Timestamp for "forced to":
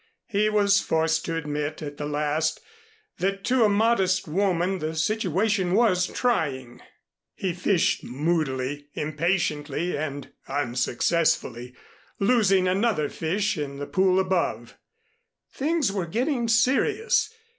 0.81-1.35